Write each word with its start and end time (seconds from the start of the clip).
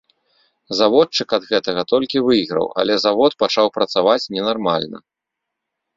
Заводчык 0.79 1.29
ад 1.37 1.43
гэтага 1.51 1.81
толькі 1.91 2.23
выйграў, 2.29 2.65
але 2.85 2.93
завод 3.07 3.31
пачаў 3.45 3.73
працаваць 3.77 4.29
ненармальна. 4.37 4.97